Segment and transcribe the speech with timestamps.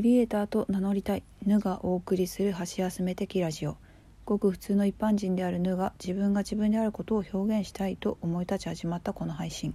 [0.00, 1.22] クリエイターと名乗りたい。
[1.44, 3.76] ヌがお送りする箸休め的ラジオ。
[4.24, 9.74] ごく普通の一般人であるヌが自分が自分であることを表現したいと思い立ち始まったこの配信。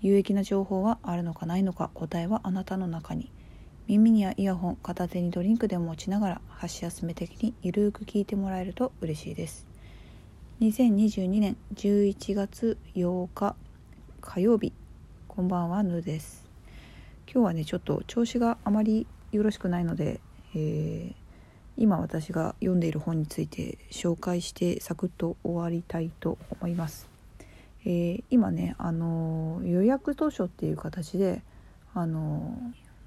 [0.00, 3.32] 有益な情報はあるのかないのか答えはあなたの中に。
[3.88, 9.66] 耳にはイヤホン片手にドリンクでも持ちながら箸休め的にゆるーく聞いてもらえると嬉しいです。
[10.60, 13.56] 2022年11月8日
[14.20, 14.72] 火曜日。
[15.26, 16.46] こんばんはヌです。
[17.26, 20.20] 今日はねちょっと調子があまりよろしくないので、
[20.54, 21.14] えー、
[21.76, 27.08] 今私が読んでいる本について紹介してサクッと終わりたいと思います。
[27.84, 31.42] えー、今ね、あの予約図書っていう形で、
[31.94, 32.56] あの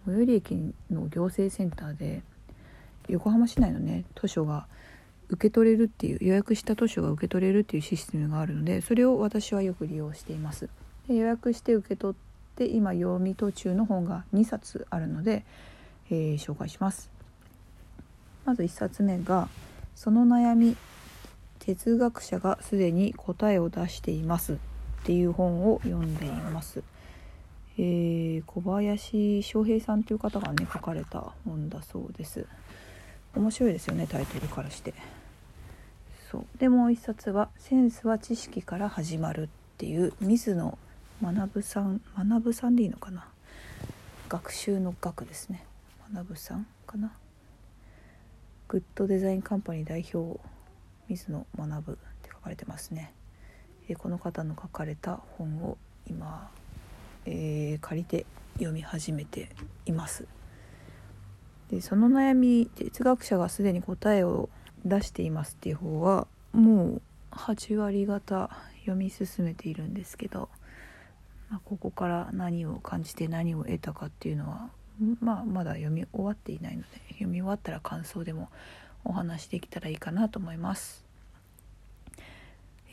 [0.06, 2.24] 最寄り駅の行政センターで
[3.08, 4.66] 横浜市内のね図書が
[5.30, 10.70] 受け取れるっていう予約した図書が受け取れるっていうシステムがあるのでそれを私はよく利用しています。
[11.08, 15.46] で予約して受け取って今読み途中の本が2冊あるので、
[16.12, 17.10] えー、紹介します。
[18.46, 19.48] まず1冊目が
[19.96, 20.76] 「その悩み
[21.60, 24.58] 哲学者がすでに答えを出しています」っ
[25.04, 26.84] ていう本を読んでいます。
[27.78, 32.46] えー、小林翔平さんという方がね書かれた本だそうです。
[33.34, 34.94] 面白いですよねタイトルからして。
[36.30, 36.46] そう。
[36.58, 40.78] でもう一冊は「センスは知識から始まる」っていう水野
[41.24, 43.26] 学さん学さんでいいのかな？
[44.28, 45.66] 学習の学ですね。
[46.14, 47.12] 学さんかな？
[48.68, 50.40] グッドデザインカンパニー代表
[51.10, 53.14] 水野学って書かれてますね、
[53.90, 56.50] えこの方の書かれた本を今、
[57.26, 59.50] えー、借りて読み始めて
[59.86, 60.28] います。
[61.70, 64.50] でその悩み哲学者がすでに答えを
[64.86, 70.50] 出していますっていう方はもう8割方読み進めているんですけど
[71.52, 74.70] まあ、ここから何を感じて何を得たかっていうのは、
[75.20, 78.50] まあ、まだ読み終わっていないので読み終わったら感想でも
[79.04, 81.06] お話できたらいいかなと思います。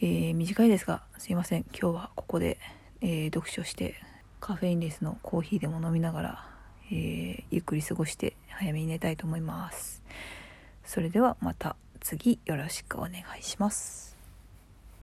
[0.00, 2.58] えー、短いですがすいません今日はここで、
[3.00, 3.96] えー、読書して
[4.40, 6.46] カフェインレスのコーヒーでも飲みながら、
[6.90, 10.02] えー、ゆっくり過ごして早めに寝たいと思います。
[10.84, 14.17] それではまた次よろしくお願いします。